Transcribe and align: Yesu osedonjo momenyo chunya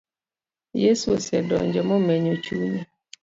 Yesu 0.83 1.05
osedonjo 1.17 1.79
momenyo 1.89 2.33
chunya 2.43 2.83